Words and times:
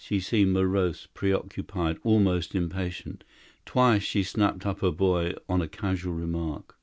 She 0.03 0.19
seemed 0.19 0.53
morose, 0.53 1.07
preoccupied, 1.13 1.99
almost 2.03 2.55
impatient. 2.55 3.23
Twice 3.67 4.01
she 4.01 4.23
snapped 4.23 4.65
up 4.65 4.79
her 4.79 4.89
boy 4.89 5.35
on 5.47 5.61
a 5.61 5.67
casual 5.67 6.15
remark. 6.15 6.75